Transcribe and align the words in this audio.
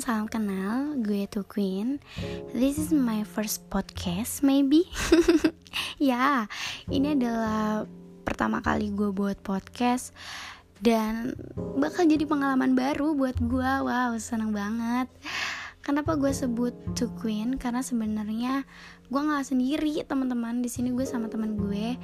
salam 0.00 0.32
kenal. 0.32 0.96
Gue 1.04 1.28
tuh 1.28 1.44
Queen. 1.44 2.00
This 2.56 2.80
is 2.80 2.88
my 2.88 3.20
first 3.20 3.68
podcast, 3.68 4.40
maybe. 4.40 4.88
ya, 6.00 6.48
ini 6.88 7.12
adalah 7.12 7.84
pertama 8.24 8.64
kali 8.64 8.88
gue 8.96 9.12
buat 9.12 9.36
podcast 9.44 10.16
dan 10.80 11.36
bakal 11.76 12.08
jadi 12.08 12.24
pengalaman 12.24 12.72
baru 12.72 13.12
buat 13.12 13.36
gue. 13.36 13.72
Wow, 13.84 14.16
seneng 14.16 14.56
banget. 14.56 15.12
Kenapa 15.84 16.16
gue 16.16 16.32
sebut 16.32 16.72
to 16.96 17.12
Queen? 17.20 17.60
Karena 17.60 17.84
sebenarnya 17.84 18.64
gue 19.12 19.20
nggak 19.20 19.52
sendiri, 19.52 20.00
teman-teman. 20.08 20.64
Di 20.64 20.72
sini 20.72 20.96
gue 20.96 21.04
sama 21.04 21.28
teman 21.28 21.60
gue, 21.60 22.00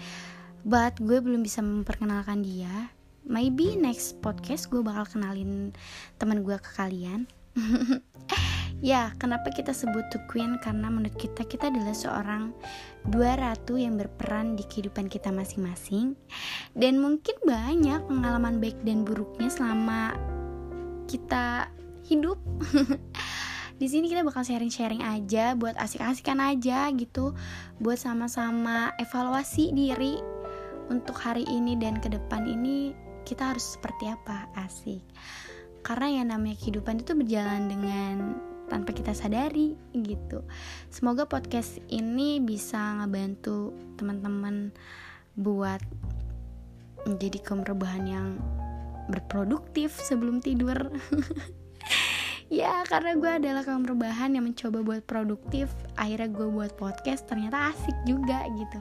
but 0.68 1.00
gue 1.00 1.16
belum 1.16 1.40
bisa 1.40 1.64
memperkenalkan 1.64 2.44
dia 2.44 2.92
maybe 3.26 3.74
next 3.78 4.18
podcast 4.22 4.68
gue 4.70 4.82
bakal 4.82 5.06
kenalin 5.18 5.74
teman 6.18 6.42
gue 6.42 6.56
ke 6.58 6.70
kalian. 6.76 7.26
Ya 8.82 9.14
kenapa 9.14 9.54
kita 9.54 9.70
sebut 9.70 10.10
to 10.10 10.18
queen? 10.26 10.58
Karena 10.58 10.90
menurut 10.90 11.14
kita 11.14 11.46
kita 11.46 11.70
adalah 11.70 11.94
seorang 11.94 12.50
dua 13.06 13.38
ratu 13.38 13.78
yang 13.78 13.94
berperan 13.94 14.58
di 14.58 14.66
kehidupan 14.66 15.06
kita 15.06 15.30
masing-masing. 15.30 16.18
Dan 16.74 16.98
mungkin 16.98 17.38
banyak 17.46 18.02
pengalaman 18.10 18.58
baik 18.58 18.74
dan 18.82 19.06
buruknya 19.06 19.46
selama 19.54 20.18
kita 21.06 21.70
hidup. 22.10 22.42
Di 23.80 23.86
sini 23.86 24.10
kita 24.10 24.26
bakal 24.26 24.42
sharing-sharing 24.42 25.02
aja 25.06 25.54
buat 25.54 25.78
asik-asikan 25.78 26.42
aja 26.42 26.90
gitu. 26.90 27.38
Buat 27.78 28.02
sama-sama 28.02 28.90
evaluasi 28.98 29.70
diri 29.70 30.18
untuk 30.90 31.14
hari 31.14 31.46
ini 31.46 31.78
dan 31.78 32.02
ke 32.02 32.10
depan 32.10 32.50
ini 32.50 33.11
kita 33.32 33.56
harus 33.56 33.80
seperti 33.80 34.12
apa? 34.12 34.52
Asik. 34.60 35.00
Karena 35.80 36.20
yang 36.20 36.28
namanya 36.36 36.60
kehidupan 36.60 37.00
itu 37.00 37.16
berjalan 37.16 37.64
dengan 37.64 38.36
tanpa 38.68 38.92
kita 38.92 39.16
sadari 39.16 39.72
gitu. 39.96 40.44
Semoga 40.92 41.24
podcast 41.24 41.80
ini 41.88 42.44
bisa 42.44 43.00
ngebantu 43.00 43.72
teman-teman 43.96 44.68
buat 45.32 45.80
menjadi 47.08 47.40
kaum 47.40 47.64
rebahan 47.64 48.04
yang 48.04 48.28
berproduktif 49.08 49.96
sebelum 49.96 50.44
tidur. 50.44 50.76
Ya 52.52 52.84
karena 52.84 53.16
gue 53.16 53.32
adalah 53.32 53.64
kaum 53.64 53.80
rebahan 53.80 54.36
yang 54.36 54.44
mencoba 54.44 54.84
buat 54.84 55.00
produktif 55.08 55.72
akhirnya 55.96 56.28
gue 56.28 56.52
buat 56.52 56.76
podcast 56.76 57.24
ternyata 57.24 57.72
asik 57.72 57.96
juga 58.04 58.44
gitu 58.44 58.76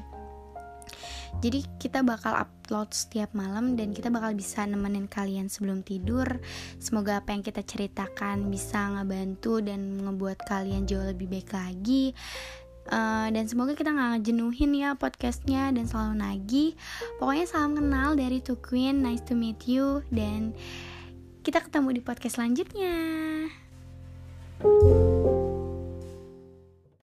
jadi 1.40 1.64
kita 1.80 2.04
bakal 2.04 2.36
upload 2.36 2.92
setiap 2.92 3.32
malam 3.32 3.80
dan 3.80 3.96
kita 3.96 4.12
bakal 4.12 4.36
bisa 4.36 4.68
nemenin 4.68 5.08
kalian 5.08 5.48
sebelum 5.48 5.82
tidur. 5.82 6.28
Semoga 6.78 7.24
apa 7.24 7.32
yang 7.32 7.42
kita 7.42 7.64
ceritakan 7.64 8.52
bisa 8.52 8.92
ngebantu 9.00 9.64
dan 9.64 10.04
ngebuat 10.04 10.44
kalian 10.44 10.84
jauh 10.84 11.08
lebih 11.08 11.32
baik 11.32 11.56
lagi. 11.56 12.12
Uh, 12.92 13.30
dan 13.30 13.46
semoga 13.46 13.78
kita 13.78 13.94
nggak 13.94 14.20
ngejenuhin 14.20 14.72
ya 14.74 14.90
podcastnya 14.98 15.72
dan 15.72 15.88
selalu 15.88 16.14
nagih. 16.20 16.72
Pokoknya 17.22 17.46
salam 17.48 17.78
kenal 17.78 18.20
dari 18.20 18.44
To 18.44 18.60
Queen, 18.60 19.00
nice 19.00 19.24
to 19.24 19.38
meet 19.38 19.64
you 19.70 20.04
dan 20.12 20.52
kita 21.42 21.64
ketemu 21.64 21.98
di 21.98 22.02
podcast 22.04 22.38
selanjutnya. 22.38 23.31